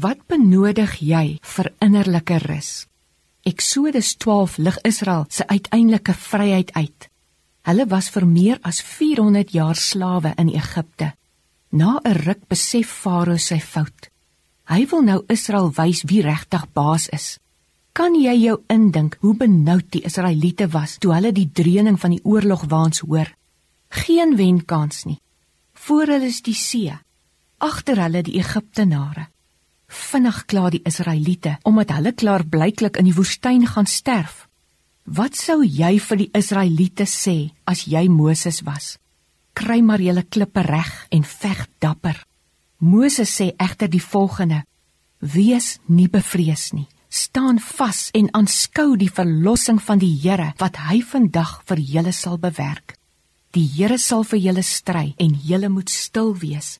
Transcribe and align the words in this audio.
Wat 0.00 0.20
benodig 0.30 0.94
jy 1.04 1.24
vir 1.44 1.68
innerlike 1.84 2.38
rus? 2.46 2.86
Eksodus 3.44 4.14
12 4.22 4.56
lig 4.64 4.76
Israel 4.88 5.24
se 5.28 5.44
uiteindelike 5.44 6.14
vryheid 6.16 6.70
uit. 6.72 7.08
Hulle 7.68 7.84
was 7.90 8.08
vir 8.14 8.24
meer 8.24 8.60
as 8.64 8.78
400 8.80 9.50
jaar 9.52 9.76
slawe 9.76 10.30
in 10.40 10.48
Egipte. 10.54 11.10
Na 11.70 12.00
'n 12.04 12.16
ruk 12.24 12.46
besef 12.48 12.88
Farao 12.88 13.36
sy 13.36 13.58
fout. 13.60 14.08
Hy 14.72 14.86
wil 14.90 15.02
nou 15.02 15.24
Israel 15.28 15.68
wys 15.76 16.02
wie 16.06 16.22
regtig 16.22 16.64
baas 16.72 17.08
is. 17.08 17.38
Kan 17.92 18.14
jy 18.14 18.34
jou 18.44 18.62
indink 18.68 19.18
hoe 19.20 19.34
benoud 19.34 19.90
die 19.90 20.04
Israeliete 20.04 20.68
was 20.68 20.96
toe 20.98 21.12
hulle 21.12 21.32
die 21.32 21.50
dreuning 21.52 22.00
van 22.00 22.10
die 22.10 22.24
oorlog 22.24 22.64
waans 22.68 22.98
hoor? 23.00 23.28
Geen 23.88 24.36
wenkans 24.36 25.04
nie. 25.04 25.20
Voor 25.72 26.06
hulle 26.06 26.26
is 26.26 26.42
die 26.42 26.54
see, 26.54 26.98
agter 27.58 28.00
hulle 28.00 28.22
die 28.22 28.38
Egiptenare. 28.38 29.28
Vinnig 29.90 30.44
klaar 30.46 30.70
die 30.70 30.84
Israeliete 30.86 31.56
omdat 31.66 31.90
hulle 31.96 32.12
klaar 32.14 32.44
blyklik 32.46 32.96
in 33.00 33.08
die 33.10 33.16
woestyn 33.16 33.66
gaan 33.66 33.90
sterf. 33.90 34.46
Wat 35.04 35.34
sou 35.34 35.64
jy 35.66 35.98
vir 35.98 36.20
die 36.20 36.30
Israeliete 36.38 37.06
sê 37.10 37.50
as 37.66 37.82
jy 37.90 38.06
Moses 38.08 38.62
was? 38.62 38.98
Kry 39.58 39.80
maar 39.82 40.00
julle 40.00 40.22
klippe 40.22 40.62
reg 40.62 40.92
en 41.10 41.26
veg 41.26 41.66
dapper. 41.82 42.20
Moses 42.78 43.32
sê 43.34 43.50
egter 43.58 43.90
die 43.90 44.02
volgende: 44.02 44.62
Wees 45.18 45.80
nie 45.86 46.08
bevrees 46.08 46.70
nie. 46.72 46.86
Staan 47.10 47.58
vas 47.58 48.08
en 48.14 48.30
aanskou 48.32 48.94
die 48.96 49.10
verlossing 49.10 49.80
van 49.82 49.98
die 49.98 50.14
Here 50.22 50.52
wat 50.62 50.78
hy 50.86 51.00
vandag 51.02 51.58
vir 51.66 51.82
julle 51.82 52.12
sal 52.14 52.38
bewerk. 52.38 52.94
Die 53.50 53.66
Here 53.66 53.98
sal 53.98 54.22
vir 54.22 54.38
julle 54.38 54.62
stry 54.62 55.16
en 55.18 55.34
julle 55.34 55.68
moet 55.68 55.90
stil 55.90 56.36
wees. 56.38 56.78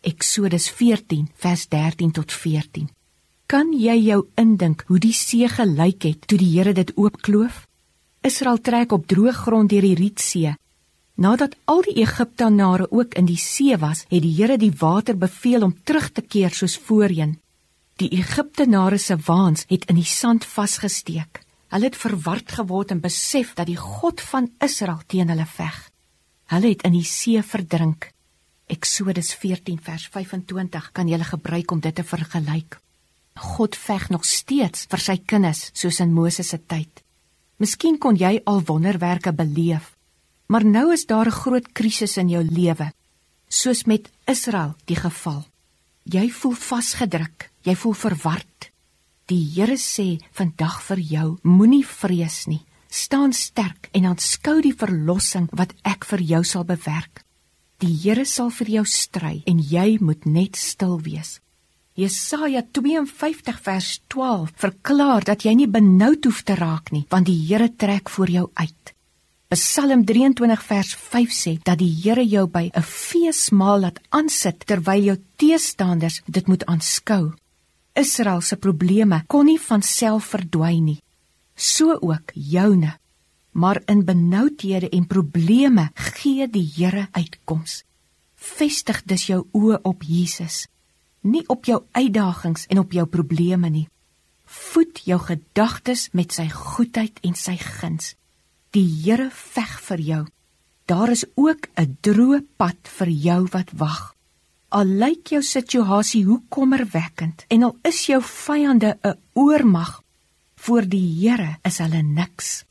Eksodus 0.00 0.68
14 0.70 1.26
vers 1.34 1.66
13 1.68 2.12
tot 2.12 2.30
14. 2.32 2.86
Kan 3.50 3.72
jy 3.74 3.96
jou 3.98 4.20
indink 4.38 4.84
hoe 4.86 4.98
die 5.02 5.14
see 5.16 5.48
gelyk 5.50 6.04
het 6.06 6.26
toe 6.30 6.38
die 6.38 6.52
Here 6.52 6.70
dit 6.72 6.92
oopkloof? 6.94 7.64
Israel 8.22 8.60
trek 8.62 8.92
op 8.94 9.08
droë 9.10 9.32
grond 9.34 9.70
deur 9.70 9.82
die 9.82 9.96
Rietsee. 9.98 10.52
Nadat 11.18 11.56
al 11.66 11.82
die 11.82 11.96
Egiptenare 12.04 12.86
ook 12.92 13.16
in 13.18 13.26
die 13.26 13.40
see 13.42 13.74
was, 13.76 14.04
het 14.06 14.22
die 14.22 14.36
Here 14.36 14.56
die 14.56 14.70
water 14.70 15.18
beveel 15.18 15.66
om 15.66 15.74
terug 15.82 16.12
te 16.12 16.22
keer 16.22 16.54
soos 16.54 16.76
voorheen. 16.78 17.34
Die 17.98 18.12
Egiptenare 18.20 18.98
se 18.98 19.16
waans 19.16 19.66
het 19.66 19.88
in 19.90 19.98
die 19.98 20.06
sand 20.06 20.46
vasgesteek. 20.46 21.42
Hulle 21.74 21.90
het 21.90 21.98
verward 21.98 22.54
geword 22.54 22.94
en 22.94 23.02
besef 23.02 23.56
dat 23.58 23.66
die 23.66 23.80
God 23.80 24.20
van 24.20 24.46
Israel 24.62 25.02
teen 25.06 25.34
hulle 25.34 25.48
veg. 25.56 25.90
Hulle 26.54 26.70
het 26.70 26.86
in 26.86 26.94
die 26.94 27.04
see 27.04 27.42
verdrink. 27.42 28.12
Eksodus 28.68 29.32
14 29.34 29.80
vers 29.80 30.08
25 30.12 30.92
kan 30.92 31.08
jy 31.08 31.18
gebruik 31.24 31.70
om 31.72 31.80
dit 31.80 31.94
te 31.94 32.04
vergelyk. 32.04 32.78
God 33.38 33.76
veg 33.76 34.08
nog 34.10 34.24
steeds 34.26 34.86
vir 34.90 35.00
sy 35.00 35.16
kinders 35.24 35.70
soos 35.72 36.00
in 36.04 36.12
Moses 36.12 36.50
se 36.52 36.58
tyd. 36.58 37.02
Miskien 37.58 37.98
kon 37.98 38.16
jy 38.18 38.38
al 38.46 38.60
wonderwerke 38.66 39.32
beleef, 39.32 39.94
maar 40.46 40.64
nou 40.64 40.92
is 40.92 41.06
daar 41.06 41.26
'n 41.26 41.40
groot 41.42 41.72
krisis 41.72 42.16
in 42.16 42.28
jou 42.28 42.42
lewe, 42.44 42.92
soos 43.48 43.84
met 43.84 44.10
Israel 44.26 44.76
die 44.84 44.96
geval. 44.96 45.46
Jy 46.04 46.30
voel 46.30 46.54
vasgedruk, 46.54 47.50
jy 47.62 47.74
voel 47.74 47.94
verward. 47.94 48.70
Die 49.26 49.44
Here 49.54 49.76
sê 49.76 50.20
vandag 50.32 50.82
vir 50.82 50.98
jou, 50.98 51.38
moenie 51.42 51.86
vrees 51.86 52.46
nie. 52.46 52.64
Staan 52.88 53.32
sterk 53.32 53.88
en 53.92 54.04
aanskou 54.04 54.60
die 54.60 54.72
verlossing 54.72 55.48
wat 55.52 55.74
ek 55.84 56.04
vir 56.04 56.20
jou 56.20 56.44
sal 56.44 56.64
bewerk. 56.64 57.24
Die 57.78 57.94
Here 57.94 58.24
sal 58.26 58.48
vir 58.50 58.70
jou 58.72 58.82
stry 58.90 59.36
en 59.46 59.60
jy 59.62 60.00
moet 60.02 60.24
net 60.26 60.56
stil 60.58 60.96
wees. 61.04 61.36
Jesaja 61.94 62.64
52 62.74 63.60
vers 63.62 63.90
12 64.10 64.50
verklaar 64.58 65.22
dat 65.26 65.44
jy 65.46 65.52
nie 65.60 65.68
benoud 65.70 66.26
hoef 66.26 66.40
te 66.42 66.56
raak 66.58 66.90
nie, 66.90 67.04
want 67.10 67.30
die 67.30 67.38
Here 67.38 67.68
trek 67.70 68.10
vir 68.10 68.34
jou 68.34 68.44
uit. 68.58 68.92
Psalm 69.54 70.02
23 70.04 70.66
vers 70.72 70.90
5 70.98 71.38
sê 71.38 71.54
dat 71.62 71.78
die 71.78 71.92
Here 72.02 72.26
jou 72.26 72.48
by 72.50 72.66
'n 72.74 72.82
feesmaal 72.82 73.80
laat 73.86 74.02
aansit 74.10 74.66
terwyl 74.66 75.02
jou 75.14 75.18
teestanders 75.38 76.22
dit 76.26 76.48
moet 76.48 76.66
aanskou. 76.66 77.34
Israel 77.94 78.40
se 78.40 78.56
probleme 78.56 79.22
kon 79.28 79.46
nie 79.46 79.58
van 79.58 79.82
self 79.82 80.34
verdwyn 80.34 80.84
nie. 80.84 81.02
So 81.54 81.98
ook 82.00 82.32
joune. 82.34 82.98
Maar 83.52 83.82
in 83.86 84.04
benoudhede 84.04 84.88
en 84.88 85.06
probleme 85.06 85.90
gee 85.94 86.48
die 86.48 86.72
Here 86.76 87.08
uitkoms. 87.10 87.84
Vestig 88.34 89.02
dus 89.04 89.26
jou 89.26 89.46
oë 89.52 89.80
op 89.82 90.02
Jesus 90.02 90.66
nie 91.20 91.44
op 91.48 91.64
jou 91.64 91.82
uitdagings 91.92 92.66
en 92.66 92.78
op 92.78 92.92
jou 92.92 93.06
probleme 93.06 93.70
nie. 93.70 93.86
Voed 94.44 95.02
jou 95.04 95.18
gedagtes 95.20 96.08
met 96.12 96.32
sy 96.32 96.48
goedheid 96.52 97.18
en 97.26 97.34
sy 97.36 97.56
guns. 97.60 98.14
Die 98.72 98.86
Here 99.02 99.28
veg 99.32 99.74
vir 99.88 100.04
jou. 100.10 100.22
Daar 100.88 101.10
is 101.10 101.24
ook 101.34 101.68
'n 101.76 101.98
droë 102.00 102.44
pad 102.56 102.78
vir 102.82 103.08
jou 103.08 103.46
wat 103.52 103.70
wag. 103.72 104.14
Al 104.68 104.84
lyk 104.84 105.26
jou 105.26 105.42
situasie 105.42 106.24
hoe 106.24 106.42
kommerwekkend 106.48 107.44
en 107.48 107.62
al 107.62 107.76
is 107.82 108.06
jou 108.06 108.22
vyande 108.22 108.98
'n 109.02 109.18
oormag, 109.32 110.02
voor 110.56 110.88
die 110.88 111.20
Here 111.20 111.58
is 111.62 111.78
hulle 111.78 112.02
niks. 112.02 112.64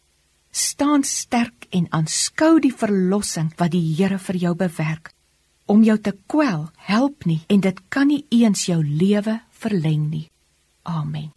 Staan 0.58 1.04
sterk 1.04 1.68
en 1.70 1.86
aanskou 1.94 2.56
die 2.58 2.74
verlossing 2.74 3.52
wat 3.60 3.76
die 3.76 3.84
Here 3.94 4.18
vir 4.18 4.40
jou 4.42 4.56
bewerk 4.58 5.12
om 5.70 5.84
jou 5.86 5.98
te 6.02 6.16
kwel 6.32 6.64
help 6.90 7.28
nie 7.30 7.44
en 7.54 7.62
dit 7.62 7.82
kan 7.94 8.10
nie 8.10 8.24
eens 8.34 8.66
jou 8.66 8.80
lewe 8.82 9.38
verleng 9.52 10.10
nie. 10.10 10.26
Amen. 10.82 11.37